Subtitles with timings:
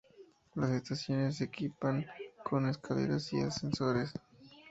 [0.55, 2.07] Las estaciones se equipan
[2.43, 4.11] con escaleras y ascensores.